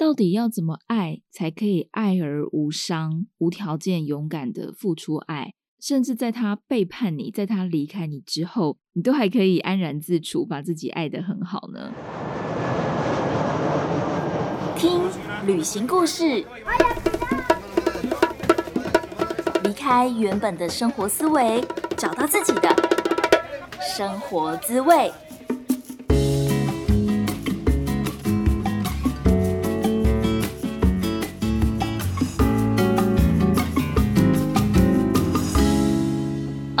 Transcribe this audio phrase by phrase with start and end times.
[0.00, 5.52] 到底要怎么爱才可以爱而无伤、无条件勇敢的付出爱？
[5.78, 11.92] 甚至在他背叛你、在他离开你之后，你都还可以安然自处，把自己爱得很好呢？
[14.74, 15.02] 听
[15.46, 16.46] 旅行故事，
[19.62, 21.62] 离开原本的生活思维，
[21.98, 22.74] 找到自己的
[23.78, 25.12] 生活滋味。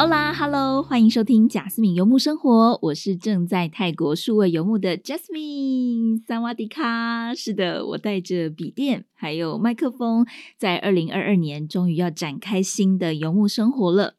[0.02, 7.34] Hello，欢迎收听贾斯敏游牧生活，我是正在泰国数位游牧的 Jasmine 三瓦迪卡。
[7.34, 10.26] 是的，我带着笔电还有麦克风，
[10.56, 14.14] 在二零二二年终于要展开新的游牧生活了。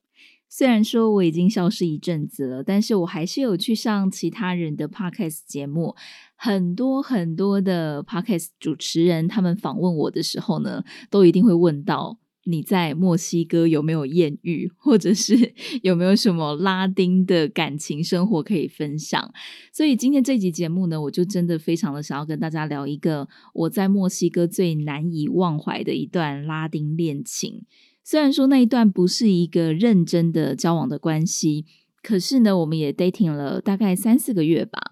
[0.48, 5.96] 虽然说我已经消失一阵子了，但是我还是有去上其他人的 Podcast 节目。
[6.36, 12.20] 很多很多的 Podcast 主持人，他们访问我的时候呢，都一定会问到。
[12.46, 19.32] 你在墨西哥有没有艳遇，或者是 有没有什么拉丁的感情生活可以分享？
[19.72, 27.66] 所以今天这集节目呢，我就真的非常的想要跟大家聊一个我在墨西哥最难以忘怀的一段拉丁恋情。
[28.04, 31.66] 虽然说那一段不是一个认真的交往的关系，
[32.02, 34.91] 可是呢，我们也 dating 了大概三四个月吧。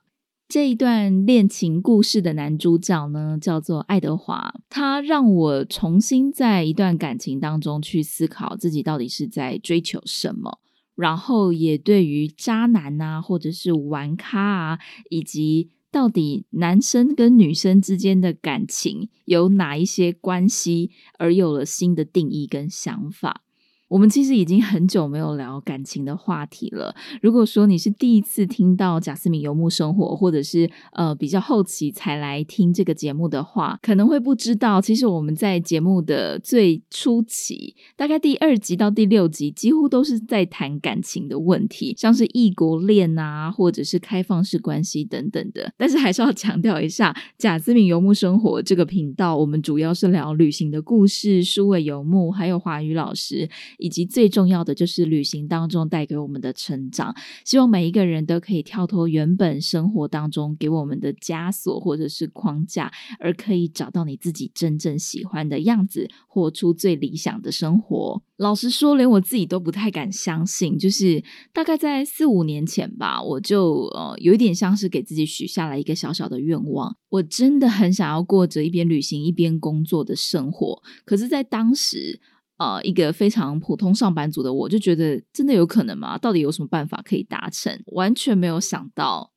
[0.50, 4.52] 这一段恋情故事的男主角呢，叫做爱德华。
[4.68, 10.58] 他让我重新在一段感情当中去思考自己到底是在追求什么，
[10.96, 14.80] 然后也对于渣男啊，或者是玩咖啊，
[15.12, 20.90] 以及到底男生跟女生之间的感情有哪一些关系，
[21.20, 23.44] 而有了新的定义跟想法。
[23.90, 26.96] 我们其实已经很久没有聊感情的话题了。
[27.22, 45.74] 如果说你是第一次听到贾斯敏游牧生活，或者是呃比较后期才来听这个节目的话，可能会不知道，其实我们在节目的最初期，大概第二集到第六集，几乎都是在谈感情的问题，像是异国恋啊，或者是开放式关系等等的。
[45.78, 53.50] 但是还是要强调一下，贾斯敏游牧生活这个频道，我们主要是聊旅行的故事、数位游牧，还有华语老师。
[53.80, 68.22] 以及最重要的就是旅行当中带给我们的成长，希望每一个人都可以跳脱原本生活当中给我们的枷锁或者是框架，而可以找到你自己真正喜欢的样子，活出最理想的生活。
[68.38, 82.20] 老实说，连我自己都不太敢相信，就是大概在四五年前吧，我就呃有一点像是给自己许下了一个小小的愿望，我真的很想要过着一边旅行一边工作的生活，可是，在当时。
[82.60, 86.18] 呃，一个非常普通上班族的我，就觉得真的有可能吗？
[86.18, 87.82] 到底有什么办法可以达成？
[87.88, 89.32] 完全没有想到，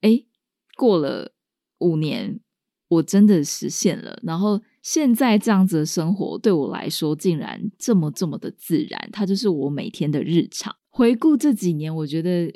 [0.00, 0.24] 哎，
[0.76, 1.32] 过了
[1.78, 2.40] 五年，
[2.88, 4.18] 我真的实现了。
[4.24, 10.74] 然后现在这样子的生活，对我来说竟然这么这么的自然，它就是我每天的日常。
[10.90, 12.52] 回顾这几年，我觉得。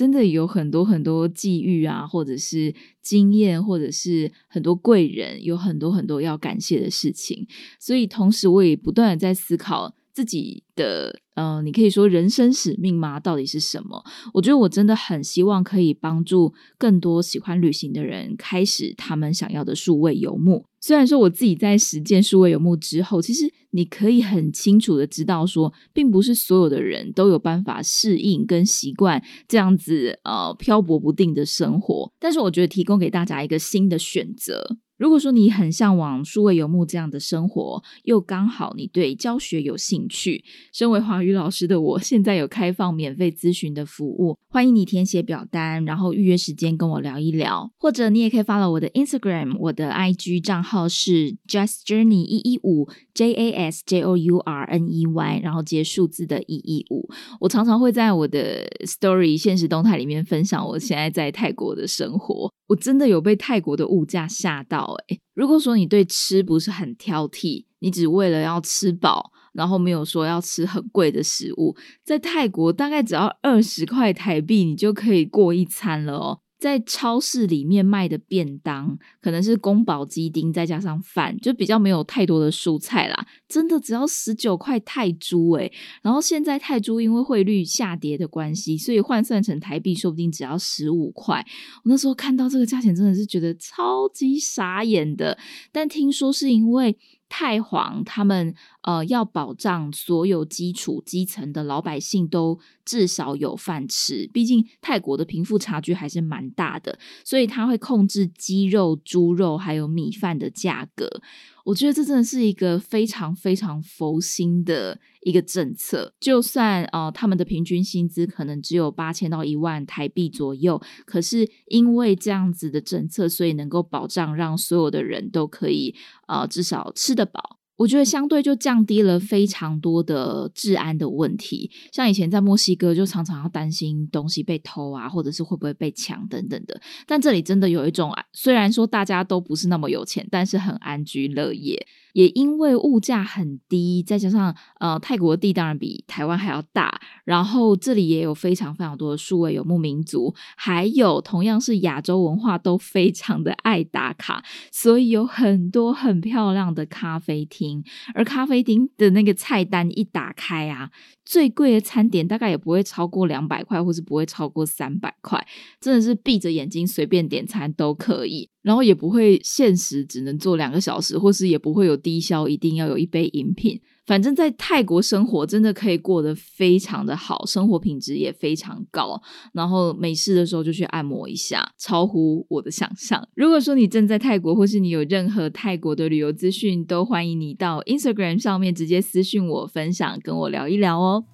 [0.00, 7.46] 真的有很多很多际遇啊，或者是经验，或者是很多贵人，有很多很多要感谢的事情。
[7.78, 13.20] 所以，同时我也不断的在思考自己的，呃，你可以说人生使命吗？
[13.20, 14.04] 到底是什么？
[14.34, 20.64] 我觉得我真的很希望可以帮助更多喜欢旅行的人，开始他们想要的数位游牧。
[20.80, 32.10] 虽然说我自己在实践数位游牧之后，其实你可以很清楚的知道，说并不是所有的人都有办法适应跟习惯这样子呃漂泊不定的生活。
[32.18, 34.76] 但是我觉得提供给大家一个新的选择。
[35.00, 40.44] 如果说你很向往数位游牧这样的生活，又刚好你对教学有兴趣，
[40.74, 55.06] 身为华语老师的我，现在有开放免费咨询的服务，欢迎你填写表单，然后预约时间跟我聊一聊，或者你也可以发了我的 Instagram，我的 IG 账号是 Just Journey 一一五 J A S J O U R N E
[55.06, 57.08] Y，然后接数字的一一五。
[57.40, 62.52] 我常常会在我的 Story 现实动态里面分享我现在在泰国的生活。
[62.68, 64.89] 我真的有被泰国的物价吓到
[65.34, 76.40] 如果说你对吃不是很挑剔，你只为了要吃饱，然后没有说要吃很贵的食物，在泰国大概只要二十块台币，你就可以过一餐了哦。
[76.60, 83.26] 在超市里面卖的便当，可能是宫保鸡丁再加上饭，就比较没有太多的蔬菜啦。
[83.48, 85.72] 真的只要十九块泰铢诶
[86.02, 91.44] 然后现在泰铢因为汇率下跌的关系，所以换算成台币，说不定只要十五块。
[91.76, 95.38] 我那时候看到这个价钱，真的是觉得超级傻眼的。
[95.72, 96.98] 但听说是因为。
[97.32, 111.20] 太皇他们呃要保障所有基础基层的老百姓都至少有饭吃，毕竟泰国的贫富差距还是蛮大的，所以他会控制鸡肉、猪肉还有米饭的价格。
[111.62, 116.12] 我觉得这真的是一个非常非常佛心的一个政策。
[116.18, 125.94] 就算呃他们的平均薪资可能只有八千到一万台币左右，可是因为这样子的政策，所以能够保障让所有的人都可以
[126.26, 127.59] 呃至少吃得饱。
[127.80, 136.78] 我觉得相对就降低了非常多的治安的问题，像以前在墨西哥就常常要担心东西被偷啊，或者是会不会被抢等等的。
[137.06, 141.86] 但这里真的有一种，虽然说大家都不是那么有钱，但是很安居乐业。
[142.12, 157.82] 也因为物价很低，再加上呃泰国地当然比台湾还要大，然后这里也有非常非常多的数位游牧民族，还有同样是亚洲文化都非常的爱打卡，所以有很多很漂亮的咖啡厅，
[158.14, 160.90] 而咖啡厅的那个菜单一打开啊。
[161.22, 165.46] 最贵的餐点大概也不会超过两百块，或是不会超过三百块，
[165.80, 173.80] 真的是闭着眼睛随便点餐都可以，然后也不会限时只能做两个小时，或是也不会有低消，一定要有一杯饮品。
[174.06, 179.20] 反正，在泰国生活真的可以过得非常的好，生活品质也非常高。
[179.52, 183.26] 然后没事的时候就去按摩一下，超乎我的想象。
[183.36, 191.24] 如果说你正在泰国，或是你有任何泰国的旅游资讯，都欢迎你到 Instagram 上面直接私信我分享，跟我聊一聊哦。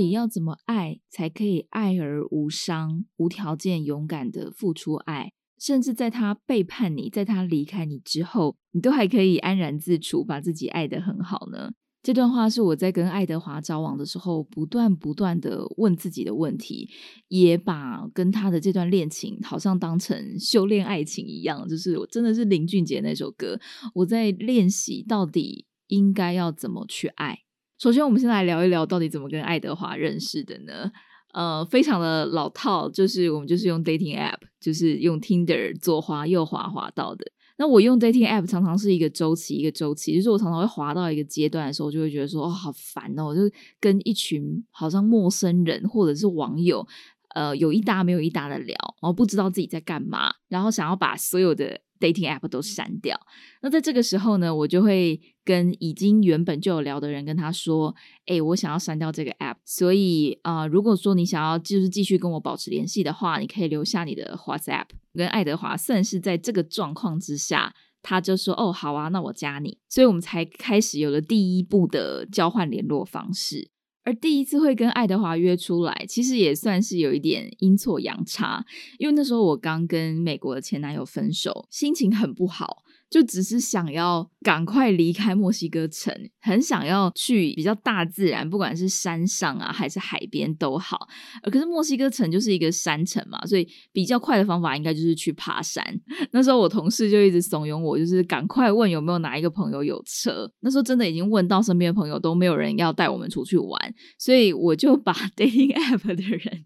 [0.00, 11.72] 底要怎么爱才可以爱而无伤、无条件、勇敢的付出爱，甚至在他背叛你、在他离开你之后，你都还可以安然自处，把自己爱得很好呢？
[12.02, 16.88] 这段话是我在跟爱德华交往的时候，不断不断的问自己的问题，
[17.28, 23.60] 也把跟他的这段恋情好像当成修炼爱情一样，就是我真的是林俊杰那首歌，
[23.94, 27.40] 我在练习到底应该要怎么去爱。
[27.80, 30.92] 首先，我们先来聊一聊到底怎么跟爱德华认识的呢？
[31.32, 37.24] 呃，非常的老套，就是我们就是用 dating app，就是用 Tinder 左滑右滑滑到的。
[37.56, 43.40] 那我用 dating app 常常是一个周期，一个周期，就是我常常会滑到一个阶段的时候，就会觉得说，哦，好烦哦，就
[43.80, 46.86] 跟一群好像陌生人或者是网友，
[47.34, 51.80] 呃，有一搭没有一搭的聊，然后不知道自己在干嘛，然后想要把所有的。
[52.00, 53.14] dating app 都删掉。
[53.60, 57.92] 那在这个时候呢，我就会跟已经原本就有聊的人跟他说
[58.26, 59.56] ：“哎，我想要删掉这个 app。
[59.64, 73.70] 所以啊，如果说你想要就是继续跟我保持联系的话，你可以留下你的 WhatsApp。”跟爱德华算是在这个状况之下，他就说：“哦，好啊，那我加你。”所以我们才开始有了第一步的交换联络方式。
[74.02, 78.64] 而第一次会跟爱德华约出来，其实也算是有一点阴错阳差，
[78.98, 82.84] 因为那时候我刚跟美国的前男友分手，心情很不好。
[83.10, 91.08] 就只是想要赶快离开墨西哥城，很想要去比较大自然，不管是山上啊还是海边都好。
[91.50, 95.84] 可是墨西哥城就是一个山城嘛，所以比较快的方法应该就是去爬山。
[96.30, 100.48] 那时候我同事就一直怂恿我，就是赶快问有没有哪一个朋友有车。
[100.60, 106.64] 那时候真的已经问到身边的朋友都没有人要带我们出去玩，所以我就把 dating app 的人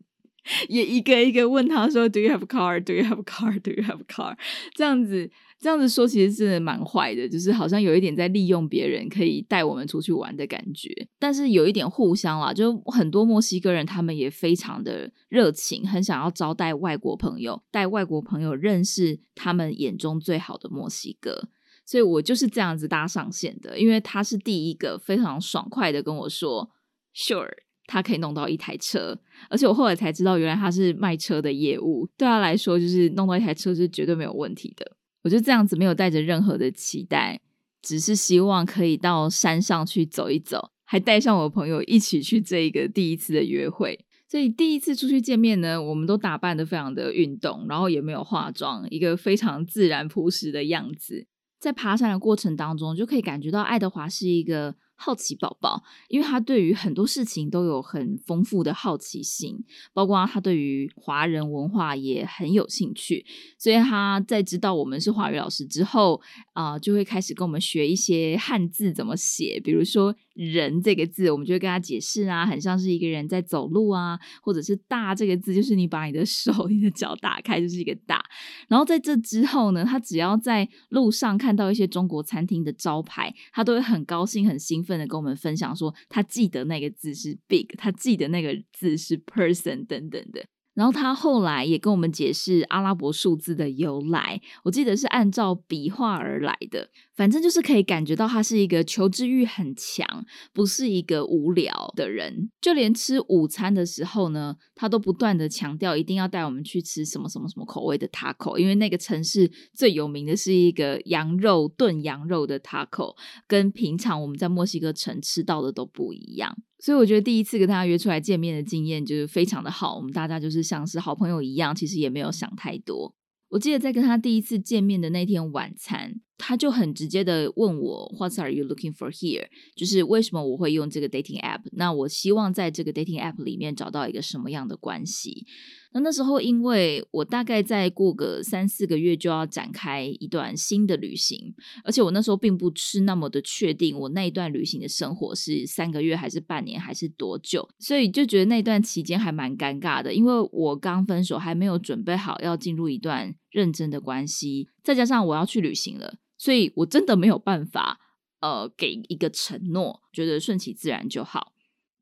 [0.69, 2.79] 也一个一个问他说：“Do you have car?
[2.85, 3.59] Do you have car?
[3.59, 4.37] Do you have car?”
[4.77, 5.31] 这样子。
[5.65, 10.91] 这样子说其实是蛮坏的，就是好像有一点在利用别人可以带我们出去玩的感觉。
[11.19, 21.49] 但是有一点互相啦，就很多墨西哥人他们也非常的热情，很想要招待外国朋友，带外国朋友认识他们眼中最好的墨西哥。
[21.87, 26.71] 所以我就是这样子搭上线的，因为他是第一个非常爽快的跟我说
[27.17, 27.49] ，Sure，
[27.87, 29.19] 他可以弄到一台车，
[29.49, 34.99] 而且我后来才知道，原来他是卖车的业务，对他来说就是弄到一台车是绝对没有问题的。
[35.25, 37.41] 我就这样子没有带着任何的期待，
[37.83, 43.99] 只是希望可以到山上去走一走，还带上我朋友一起去这一个第一次的约会。
[44.29, 51.27] 所以第一次出去见面呢，我们都打扮的非常的运动，然后也没有化妆，一个非常自然朴实的样子。
[51.59, 54.77] 在爬山的过程当中，就可以感觉到爱德华是一个。
[54.97, 63.27] 好奇宝宝，因为他对于很多事情都有很丰富的好奇心，包括他对于华人文化也很有兴趣。
[63.59, 66.21] 所以他在知道我们是华语老师之后，
[66.53, 78.25] 啊，就会开始跟我们学一些汉字怎么写，比如说人这个字，我们就会跟他解释啊，很像是一个人在走路啊，或者是大这个字，就是你把你的手、 你的脚打开，就是一个大。
[78.69, 90.45] 然后在这之后呢，他只要在路上看到一些中国餐厅的招牌，他都会很高兴、很兴奋的跟我们分享说，他记得那个字是 big，他记得那个字是 person 等等的。
[90.75, 96.89] 然后他后来也跟我们解释阿拉伯数字的由来，我记得是按照笔画而来的。
[97.15, 100.05] 反正就是可以感觉到他是一个求知欲很强，
[100.53, 102.51] 不是一个无聊的人。
[102.61, 113.15] 就连吃午餐的时候呢，他都不断的强调一定要带我们去吃什么什么什么口味的 taco，因为那个城市最有名的是一个羊肉炖羊肉的 taco，
[113.47, 116.57] 跟平常我们在墨西哥城吃到的都不一样。
[116.85, 123.15] 所以我觉得第一次跟他约出来见面的经验就是非常的好，我们大家就是像是好朋友一样，其实也没有想太多。
[123.49, 131.63] 我记得在跟他第一次见面的那天晚餐，他就很直接的问我 "What are you looking for here？" 就是为什么我会用这个 dating app？
[131.73, 135.47] 那我希望在这个 dating app 里面找到一个什么样的关系？
[135.95, 158.01] 那那时候，因为我大概再过个三四个月就要展开一段新的旅行，而且我那时候并不是那么的确定，我那一段旅行的生活是三个月还是半年还是多久，所以就觉得那段期间还蛮尴尬的，因为我刚分手，还没有准备好要进入一段认真的关系，再加上我要去旅行了，所以我真的没有办法
[158.41, 161.53] 呃给一个承诺，觉得顺其自然就好。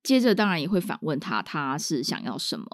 [0.02, 2.66] 接着当然也会反问他，他是想要什么。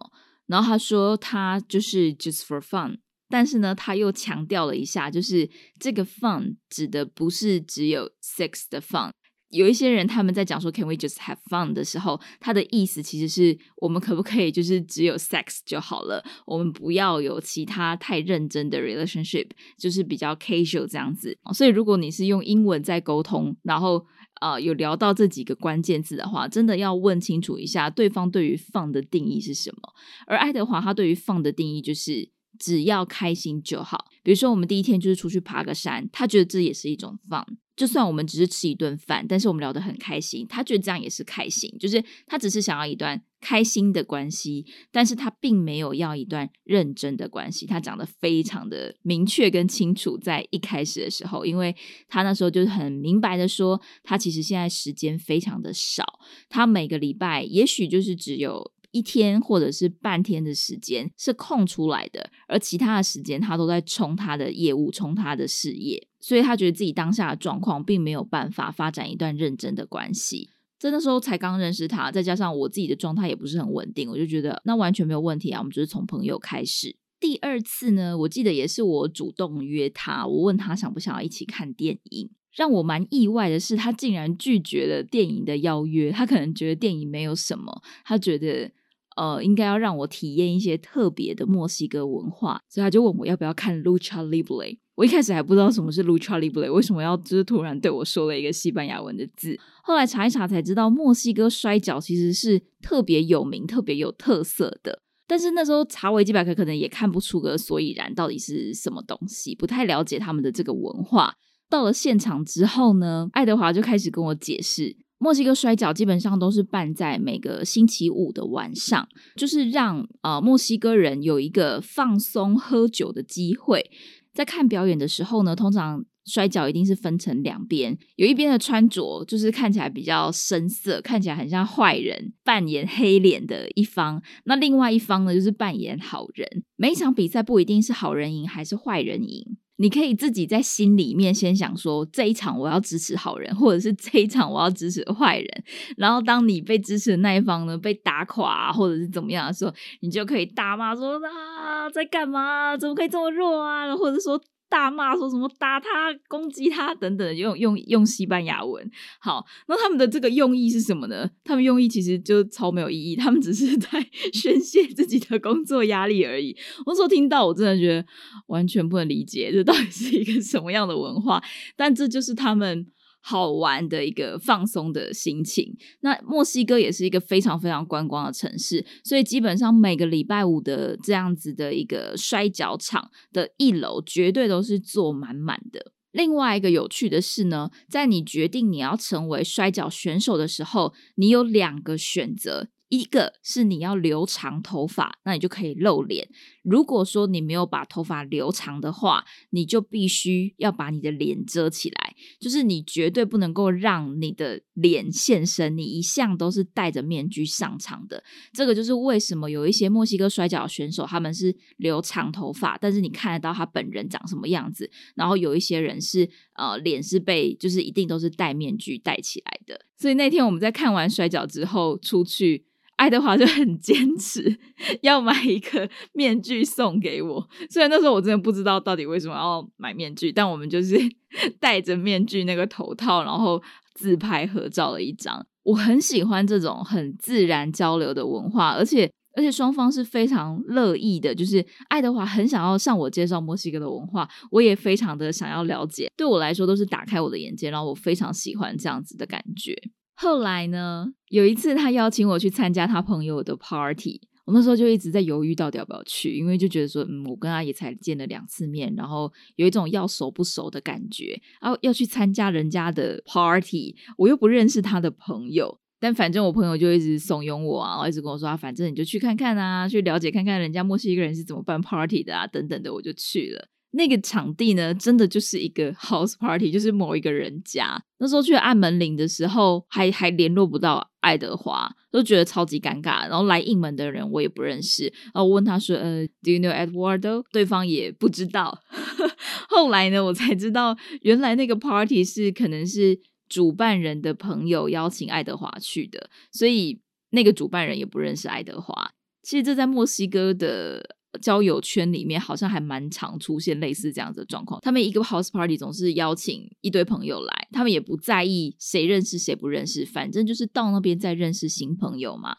[0.48, 9.10] 然后他说他就是 just for fun，但是呢，他又强调了一下，就是这个 fun 指的不是只有 sex 的 fun。
[9.50, 21.34] 有一些人他们在讲说 can we just have fun 的时候，他的意思其实是我们可不可以就是只有 sex 就好了，我们不要有其他太认真的 relationship，就是比较 casual 这样子。
[21.54, 24.04] 所以如果你是用英文在沟通，然后
[24.40, 29.94] 啊，有聊到这几个关键字的话，真的要问清楚一下对方对于放的定义是什么。
[30.26, 34.06] 而爱德华他对于放的定义就是只要开心就好。
[34.22, 37.46] 比如说我们第一天就是出去爬个山，他觉得这也是一种放。
[37.76, 41.72] 就算我们只是吃一顿饭，但是我们聊得很开心，他觉得这样也是开心。
[41.78, 47.66] 就是他只是想要一段开心的关系，但是他并没有要一段认真的关系。
[47.66, 51.76] 他讲的非常的明确跟清楚，在一开始的时候，因为
[52.08, 56.04] 他那时候就是很明白的说，他其实现在时间非常的少，
[56.48, 58.72] 他每个礼拜也许就是只有。
[58.90, 70.50] 一天或者是半天的时间是空出来的，而其他的时间他都在冲他的业务，冲他的事业，所以他觉得自己当下的状况并没有办法发展一段认真的关系。
[70.78, 75.58] 在那时候才刚认识他，再加上我自己的状态也不是很稳定，我就觉得那完全没有问题啊。
[75.58, 76.96] 我们就是从朋友开始。
[77.18, 82.30] 第二次呢，我记得也是我主动约他，我问他想不想要一起看电影。
[82.54, 86.10] 让我蛮意外的是，他竟然拒绝了电影的邀约。
[86.10, 88.70] 他可能觉得电影没有什么，他觉得。
[89.16, 94.78] 呃，应该要让我体验一些特别的墨西哥文化，所以他就问我要不要看 Lucha Libre。
[94.94, 99.58] 我一开始还不知道什么是 Lucha Libre，为什么要就是突然对我说了一个西班牙文的字。
[99.82, 105.02] 后来查一查才知道，墨西哥摔跤其实是特别有名、特别有特色的。
[105.26, 111.34] 但是那时候查维基百科可能也看不出个所以然，到底是什么东西，不太了解他们的这个文化。
[111.68, 114.96] 到了现场之后呢，爱德华就开始跟我解释。
[115.20, 123.90] 墨西哥摔跤基本上都是办在每个星期五的晚上，就是让呃墨西哥人有一个放松喝酒的机会。
[124.32, 136.62] 在看表演的时候呢，通常摔跤一定是分成两边，有一边的穿着就是看起来比较深色，看起来很像坏人，扮演黑脸的一方；那另外一方呢，就是扮演好人。
[136.76, 139.56] 每一场比赛不一定是好人赢还是坏人赢。
[139.78, 145.64] 你可以自己在心里面先想说，这一场我要支持好人，或者是这一场我要支持坏人。
[145.96, 152.76] 然后当你被支持的那一方呢被打垮，或者是怎么样的时候，你就可以大骂说啊，在干嘛？
[152.76, 153.96] 怎么可以这么弱啊？
[153.96, 154.40] 或者说。
[154.68, 158.90] 大骂说什么打他、攻击他等等，用用用西班牙文。
[159.20, 161.28] 好，那他们的这个用意是什么呢？
[161.44, 163.88] 他们用意其实就超没有意义，他们只是在
[164.32, 166.56] 宣泄自己的工作压力而已。
[166.86, 168.06] 我所听到，我真的觉得
[168.48, 171.42] 完全不能理解，这到底是一个什么样的文化？
[171.76, 172.86] 但这就是他们。
[173.20, 175.76] 好玩的一个放松的心情。
[176.00, 185.92] 那墨西哥也是一个非常非常观光的城市，所以基本上每个礼拜五的这样子的一个摔跤场的一楼绝对都是坐满满的。
[186.10, 192.68] 另外一个有趣的是呢，在你决定你要成为摔跤选手的时候，你有两个选择。
[192.90, 196.26] 一个是你要留长头发，那你就可以露脸；
[196.68, 205.76] 如果说你没有把头发留长的话，你就必须要把你的脸遮起来，就是你绝对不能够让你的脸现身。
[205.76, 208.22] 你一向都是戴着面具上场的，
[208.52, 214.90] 这个就是为什么有一些墨西哥摔跤选手他们是留长头发，但是你看得到他本人长什么样子。
[215.14, 219.80] 然后有一些人是呃脸是被就是一定都是戴面具戴起来的。
[219.96, 222.66] 所以那天我们在看完摔跤之后出去。
[222.98, 224.58] 爱德华就很坚持
[225.02, 230.98] 要买一个面具送给我，虽然那时候我真的不知道到底为什么要买面具，但我们就是
[231.60, 233.62] 戴着面具那个头套，然后
[233.94, 235.46] 自拍合照了一张。
[235.62, 241.32] 我很喜欢这种很自然交流的文化，而且而且双方是非常乐意的。
[241.32, 246.10] 就是爱德华很想要向我介绍墨西哥的文化，我也非常的想要了解。
[246.16, 249.76] 对我来说都是打开我的眼界，然后我非常喜欢这样子的感觉。
[250.20, 251.12] 后来呢？
[251.28, 273.68] 有一次他邀请我去参加他朋友的 party，我那时候就一直在犹豫到底要不要去，因为就觉得说，嗯，我跟他也才见了两次面，然后有一种要熟不熟的感觉，然后要去参加人家的 party，我又不认识他的朋友，但反正我朋友就一直怂恿我啊，一直跟我说啊，反正你就去看看啊，去了解看看人家墨西哥人是怎么办 party 的啊，等等的，我就去了。
[273.92, 277.98] 那个场地呢，真的就是一个 house party，就是某一个人家。
[278.18, 283.26] 那时候去按门铃的时候，还还联络不到爱德华，都觉得超级尴尬。
[283.28, 288.78] 然后来应门的人我也不认识，然后问他说：“呃，Do you know Eduardo？” 对方也不知道。
[289.70, 293.18] 后来呢，我才知道原来那个 party 是可能是
[293.48, 299.12] 主办人的朋友邀请爱德华去的，所以那个主办人也不认识爱德华。
[299.42, 301.16] 其实这在墨西哥的。
[301.40, 304.80] 交友圈里面好像还蛮常出现类似这样子的状况。
[304.82, 312.56] 他们一个 house party 总是邀请一堆朋友来，他们也不在意谁认识谁不认识，反正就是到那边再认识新朋友嘛。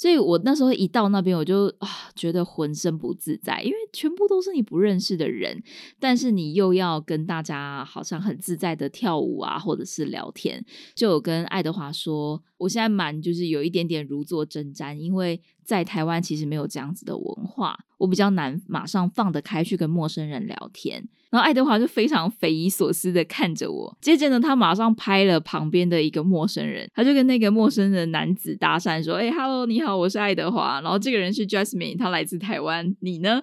[0.00, 5.60] 所以我那时候一到那边，我就啊觉得浑身不自在，因为全部都是你不认识的人，
[5.98, 10.64] 但是你又要跟大家好像很自在的跳舞啊，或者是聊天。
[10.94, 21.06] 就有跟爱德华说，我现在蛮就是有一点点如坐针毡，因为在台湾其实没有这样子的文化，我比较难马上放得开去跟陌生人聊天。
[21.28, 30.80] 然后爱德华就非常匪夷所思的看着我，接着呢，他马上拍了旁边的一个陌生人，他就跟那个陌生的男子搭讪说：“哎，Hello，你好，我是爱德华。
[30.80, 33.42] 然后这个人是 Jasmine，他来自台湾，你呢？”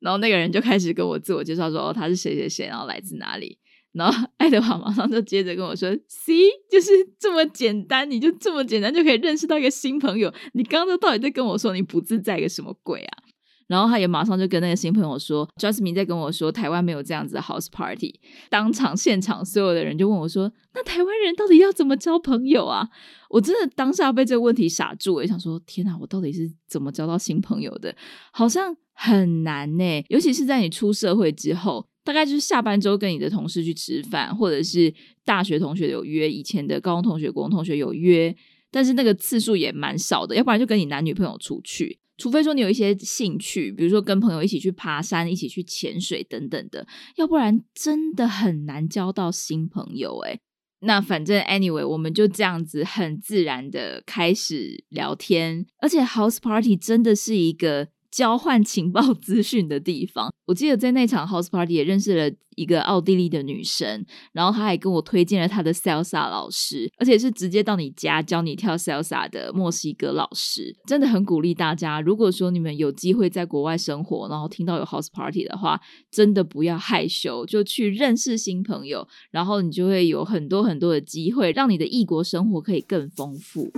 [0.00, 3.58] 然后那个人就开始跟我自我介绍说：“哦，他是谁谁谁，然后来自哪里。”
[3.92, 10.32] 然后 爱德华马上就接着跟我说：“See，就是这么简单，你就这么简单就可以认识到一个新朋友。
[10.52, 13.18] 你刚刚到底在跟我说你不自在个什么鬼啊？”
[13.66, 18.18] 然后他也马上就跟那个新朋友说，Jasmine 在跟我说台湾没有这样子的 house party。
[18.48, 22.88] 当场现场所有的人就问我说：“那台湾人到底要怎么交朋友啊？”
[23.30, 27.94] 我真的当下被这个问题傻住，我想说：“天哪，我到底是怎么交到新朋友的？
[28.32, 30.04] 好像很难呢。
[30.08, 34.92] 尤其是在你出社会之后，大概就是下班之后跟你的同事去吃饭，或者是
[35.24, 38.34] 大学同学有约，以前的高中同学、国中同学有约，
[38.68, 40.34] 但是那个次数也蛮少的。
[40.34, 50.18] 要不然就跟你男女朋友出去。”除非说你有一些兴趣，比如说跟朋友一起去爬山、一起去潜水等等的，要不然真的很难交到新朋友。
[50.24, 50.40] 诶
[50.80, 57.86] 那反正 anyway，我们就这样子很自然的开始聊天，而且 house party 真的是一个。
[58.10, 72.00] 交换情报资讯的地方，我记得在那场 house party 也认识了一个奥地利的女生，然后她还跟我推荐了她的 salsa 老师，而且是直接到你家教你跳 salsa 的墨西哥老师，真的很鼓励大家。
[72.00, 83.70] 如果说你们有机会在国外生活，然后听到有 house party 的话，真的不要害羞，就去认识新朋友，然后你就会有很多很多的机会，让你的异国生活可以更丰富。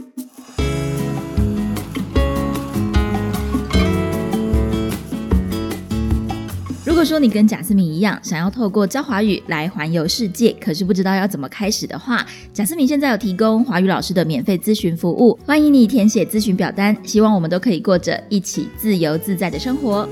[6.93, 20.07] 如果说你跟贾斯敏一样，想要透过教华语来环游世界，可是不知道要怎么开始的话，贾斯敏现在有提供华语老师的免费咨询服务，欢迎你填写咨询表单，希望我们都可以过着一起自由自在的生活。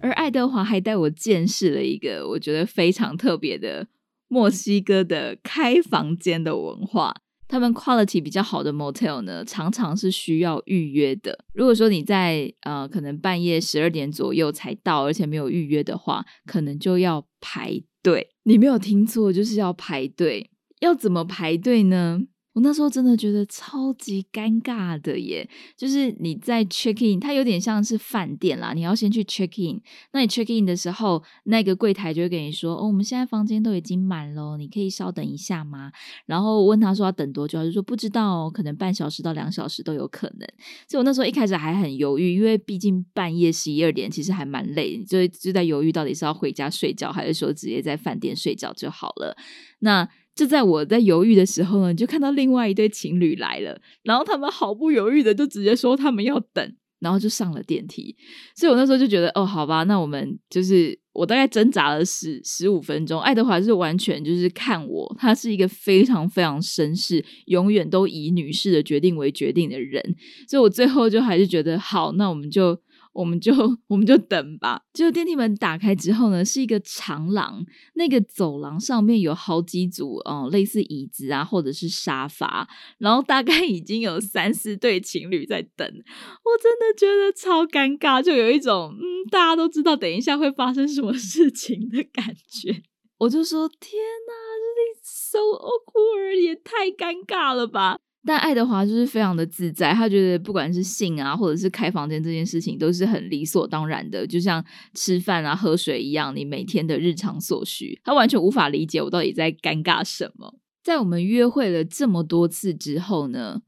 [0.00, 3.86] 而爱德华还带我见识了一个我觉得非常特别的
[4.28, 7.21] 墨西哥的开房间的文化。
[7.52, 11.38] 他们 quality 比较好的 motel 呢，常常是需要预约的。
[11.52, 18.30] 如果说你在呃可能半夜十二点左右才到，而且没有预约的话，可能就要排队。
[18.44, 20.50] 你没有听错，就是要排队。
[20.80, 22.22] 要怎么排队呢？
[22.54, 29.80] 我那时候真的觉得超级尴尬的耶，就是你在 check in，它有点像是饭店啦，你要先去 check in。
[30.12, 35.90] 那你 check in 的时候，那个柜台就会跟你说：“哦，我们现在房间都已经满了，你可以稍等一下吗？”
[36.26, 40.46] 然后问他说要等多久，他就说不知道，可能半小时到两小时都有可能。
[40.86, 49.34] 所以我那时候一开始还很犹豫，因为毕竟半夜十一二点其实还蛮累，就就在犹豫到底是要回家睡觉，还是说直接在饭店睡觉就好了。
[49.78, 58.16] 那就在我在犹豫的时候呢，就看到另外一对情侣来了，然后他们毫不犹豫的就直接说他们要等，然后就上了电梯。
[58.56, 63.20] 所以我那时候就觉得，哦，好吧，那我们就是我大概挣扎了十十五分钟。
[63.20, 70.02] 爱德华是完全就是看我，他是一个非常非常绅士，永远都以女士的决定为决定的人。
[70.48, 72.80] 所以我最后就还是觉得，好，那我们就。
[73.12, 73.52] 我们就
[73.88, 74.82] 我们就等吧。
[74.92, 85.86] 结果电梯门打开之后呢，是一个长廊，那个走廊上面有好几组嗯类似椅子啊，或者是沙发，然后大概已经有三四对情侣在等。
[85.86, 92.82] 我真的觉得超尴尬，就有一种嗯大家都知道等一下会发生什么事情的感觉。
[93.18, 94.32] 我就说天哪，
[94.74, 97.98] 这 so awkward，也太尴尬了吧。
[98.24, 108.00] 但爱德华就是非常的自在，他觉得不管是性啊，或者是开房间这件事情，都是很理所当然的，就像吃饭啊、喝水一样，你每天的日常所需。
[108.04, 110.54] 他完全无法理解我到底在尴尬什么。
[110.84, 113.62] 在我们约会了这么多次之后呢，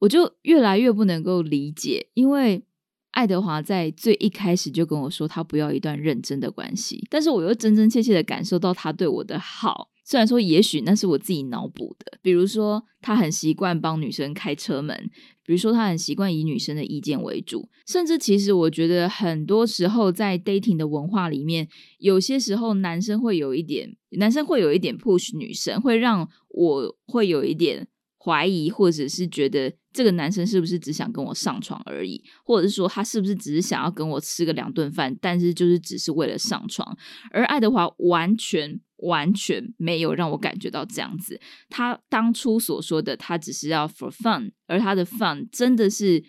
[0.00, 2.64] 我就越来越不能够理解，因为
[3.12, 9.89] 爱德华在最一开始就跟我说他不要一段认真的关系，但是我又真真切切的感受到他对我的好。
[10.04, 12.18] 虽然说，也许那是我自己脑补的。
[12.22, 14.96] 比如说，他很习惯帮女生开车门；，
[15.44, 17.68] 比如说，他很习惯以女生的意见为主。
[17.86, 27.86] 甚至，其实我觉得很多时候在 dating 的文化里面，有些时候男生会有一点，男生会有一点 push 女生，会让我会有一点
[28.24, 36.96] 怀疑，或者是觉得这个男生是不是只想跟我上床而已，或者是说他是不是只是想要跟我吃个两顿饭，但是就是只是为了上床。
[37.30, 38.80] 而爱德华完全。
[39.02, 41.40] 完全没有让我感觉到这样子。
[41.70, 46.22] 他当初所说的，他只是要 for fun，而他的 fun 真的是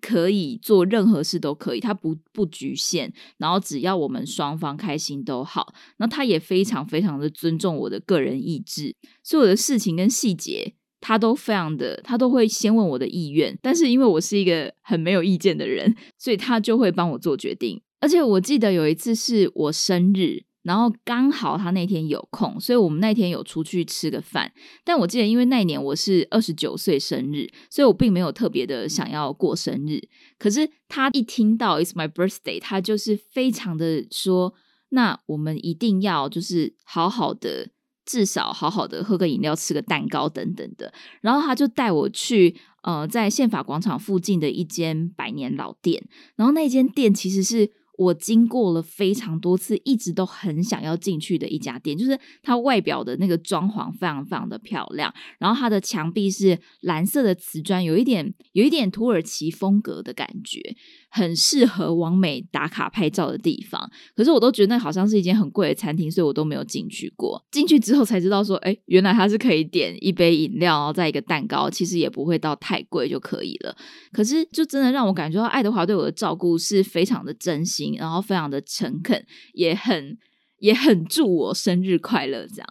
[0.00, 5.74] 可以做任何事都可以，他不不局限，然后只要我们双方开心都好。
[5.98, 10.74] 那他也非常非常的尊重我的个人意志，所有的事情跟细节，
[11.06, 13.56] 他都非常的，他都会先问我的意愿。
[13.62, 17.80] 但是因为我是一个很没有意见的人，所以他就会帮我做决定。
[18.00, 20.44] 而且我记得有一次是我生日。
[20.66, 24.52] 然后刚好他那天有空，所以我们那天有出去吃个饭。
[24.84, 30.08] 但我记得，因为那年我是二十九岁生日，所以我并没有特别的想要过生日。
[30.40, 34.54] 可是他一听到 It's my birthday，他就是非常的说
[34.90, 37.68] ：“那我们一定要就是好好的，
[38.06, 40.90] 至少好好的喝个饮料、吃个蛋糕等等的。”
[41.20, 46.02] 然后他就带我去呃，在宪法广场附近的一间百年老店。
[46.36, 47.70] 然后那间店其实是。
[47.98, 60.76] 我经过了非常多次，一直都很想要进去的一家店，就是它外表的那个装潢非常非常的漂亮，然后它的墙壁是蓝色的瓷砖，有一点有一点土耳其风格的感觉。
[61.08, 67.42] 很适合往美打卡拍照的地方，可是我都觉得那好像是一间很贵的餐厅，所以我都没有进去过。
[67.50, 73.74] 进去之后才知道说，哎，原来它是可以点一杯饮料，然后再一个蛋糕，其实也不会到太贵就可以了。
[74.12, 80.18] 可是就真的让我感觉到爱德华对我的照顾是非常的真心，然后非常的诚恳，也很
[80.58, 82.68] 也很祝我生日快乐这样。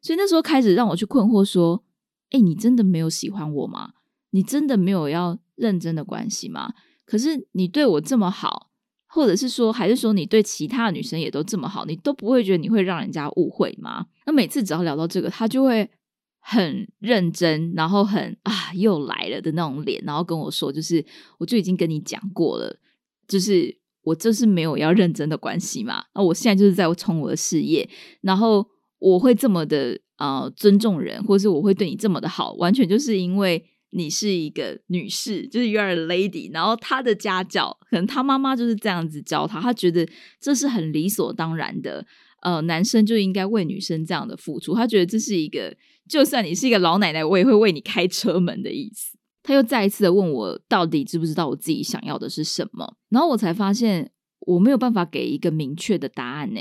[0.00, 1.82] 所以那时候开始让我去困惑说，
[2.30, 3.94] 哎，你真的没有喜欢我吗？
[4.30, 6.72] 你真的没有要认真的关系吗？
[7.04, 8.70] 可是你对我这么好，
[9.08, 14.06] 或者是说，还是说你对其他女生也都这么好，你都不会觉得你会让人家误会吗？
[14.26, 15.90] 那每次只要聊到这个，他就会
[16.38, 21.04] 很认真，然后很啊又来了的那种脸，然后跟我说，就是
[21.38, 22.78] 我就已经跟你讲过了，
[23.26, 26.04] 就是我就是没有要认真的关系嘛。
[26.14, 27.88] 那我现在就是在冲我的事业，
[28.20, 28.66] 然后
[28.98, 33.64] 我会这么的呃尊重人，或者是我会对你这么的好，完全就是因为。
[33.92, 40.08] 你是一个女士，就是 you are a lady，然后她的家教可能她妈妈就是这样子教她，她觉得
[40.40, 42.06] 这是很理所当然的，
[42.42, 45.76] 呃，男生就应该为女生这样的付出，她觉得这是一个，
[46.08, 49.18] 就算你是一个老奶奶，我也会为你开车门的意思。
[49.42, 52.96] 他又再一次的问我，到底知不知道我自己想要的是什么？
[53.08, 56.60] 然后我才发现我没有办法给一个明确的答案呢。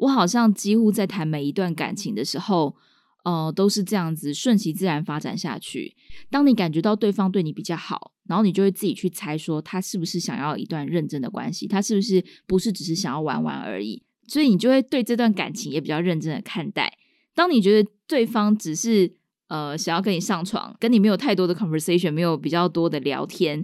[0.00, 2.76] 我好像几乎在谈每一段感情的时候。
[3.22, 5.94] 呃，都是这样子顺其自然发展下去。
[6.30, 14.02] 当你感觉到对方对你比较好，然后你就会自己去猜说他是不是想要一段认真的关系，他是不是不是只是想要玩玩而已。
[14.26, 16.96] 所以你就会对这段感情也比较认真的看待。
[17.34, 19.12] 当你觉得对方只是
[19.50, 23.62] 呃想要跟你上床，跟你没有太多的 conversation，没有比较多的聊天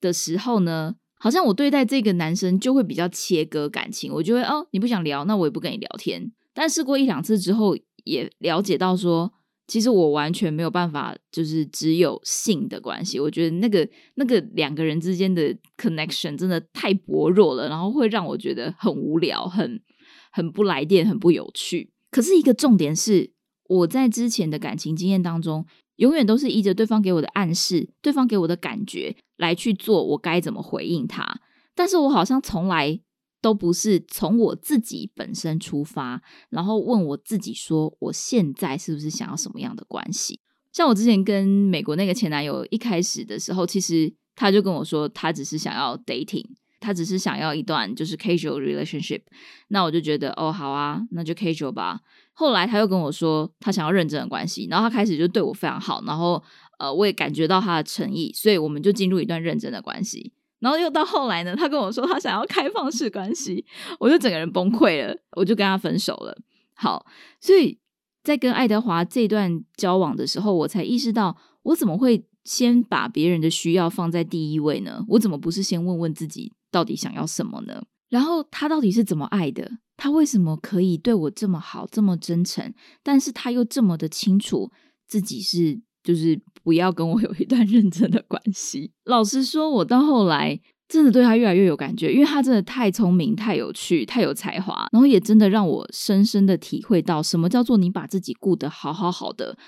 [0.00, 6.32] 的时候呢，好像我对待这个男生就会比较切割感情，我就会哦你不想聊，那我也不跟你聊天。
[6.52, 9.32] 但试过一两次之后，也了解到说。
[9.68, 13.18] 其实我完全没有办法，就是只有性的关系。
[13.18, 19.82] 我觉得那个那个两个人之间的 connection 真的太薄弱了，然后会让我觉得很无聊、很
[20.30, 21.90] 很不来电、很不有趣。
[22.12, 23.32] 可是一个重点是，
[23.68, 31.40] 我在之前的感情经验当中，永远都是依着对方给我的暗示、对方给我的感觉来去做，我该怎么回应他。
[31.74, 33.00] 但是我好像从来。
[33.42, 40.40] 都不是从我自己本身出发，然后问我自己说，我现在是不是想要什么样的关系？
[40.72, 46.44] 像我之前跟美国那个前男友一开始的时候，其实他就跟我说，他只是想要 dating，
[46.80, 49.22] 他只是想要一段就是 casual relationship。
[49.68, 52.00] 那我就觉得，哦，好啊，那就 casual 吧。
[52.38, 56.42] 后来他又跟我说，他想要认真的关系，然后他开始就对我非常好，然后
[56.78, 60.34] 呃，我也感觉到他的诚意，所以我们就进入一段认真的关系。
[60.58, 63.64] 然后又到后来呢，他跟我说他想要开放式关系，
[63.98, 66.36] 我就整个人崩溃了，我就跟他分手了。
[66.74, 67.06] 好，
[67.40, 67.78] 所以
[68.22, 75.02] 在跟爱德华这段交往的时候，我才意识到，我怎么会先把别人的需要放在第一位呢？
[75.08, 77.82] 我怎么不是先问问自己到底想要什么呢？
[78.08, 79.78] 然后他到底是怎么爱的？
[79.96, 82.72] 他为什么可以对我这么好，这么真诚？
[83.02, 84.70] 但是他又这么的清楚
[85.06, 85.80] 自己是。
[86.06, 88.92] 就是不要跟我有一段认真的关系。
[89.06, 99.58] 老实说，我到后来真的对他越来越有感觉，因为他真的太聪明、太有趣、太有才华，然后也真的让我深深的体会到什么叫做你把自己顾得好好好的，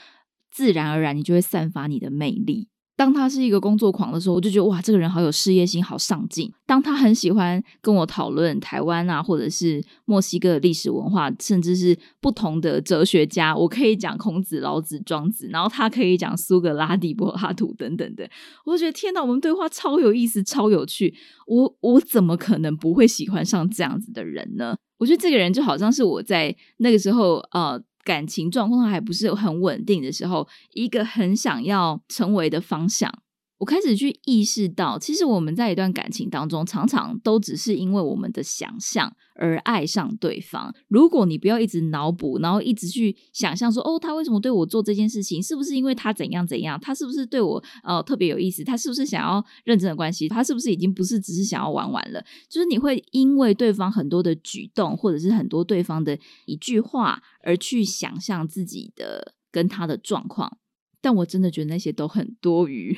[0.53, 2.69] 自然而然你就会散发你的魅力。
[2.99, 6.53] 当他是一个工作狂的时候，我就觉得哇，这个人好有事业心，好上进。
[6.67, 18.29] 当他很喜欢跟我讨论台湾啊，或者是墨西哥的历史文化，甚至是不同的哲学家，我可以讲孔子、老子、庄子，然后他可以讲苏格拉底、柏拉图等等的，
[18.67, 21.15] 我就觉得天哪，我们对话超有意思、超有趣。
[21.47, 24.77] 我我怎么可能不会喜欢上这样子的人呢？
[24.99, 27.81] 我觉得这个人就好像是我在那个时候呃。
[28.09, 33.13] 感情状况还不是很稳定的时候，一个很想要成为的方向。
[33.59, 40.73] 我开始去意识到，其实我们在一段感情当中，常常都只是因为我们的想象而爱上对方。
[40.87, 45.43] 如果你不要一直脑补，然后一直去想象说，哦，他为什么对我做这件事情？
[45.43, 46.79] 是不是因为他怎样怎样？
[46.81, 48.63] 他是不是对我呃特别有意思？
[48.63, 50.29] 他是不是想要认真的关系？
[50.29, 52.25] 他是不是已经不是只是想要玩玩了？
[52.49, 56.17] 就是你会因为对方很多的举动，或者是很多对方的
[56.47, 60.59] 一句话，而去想象自己的跟他的状况。
[61.01, 62.97] 但我真的觉得那些都很多余，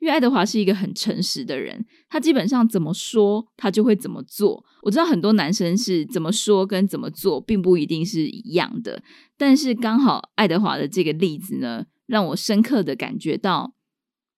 [0.00, 4.64] 因为爱德华是一个很诚实的人，他基本上怎么说他就会怎么做。
[4.82, 9.02] 我知道很多男生是怎么说跟怎么做并不一定是一样的，
[9.36, 13.74] 但是刚好爱德华的这个例子呢，让我深刻的感觉到，